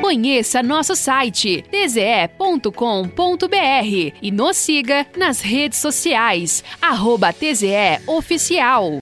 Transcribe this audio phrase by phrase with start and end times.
[0.00, 2.68] Conheça nosso site tze.com.br
[4.22, 8.92] e nos siga nas redes sociais, arroba TZE Oficial.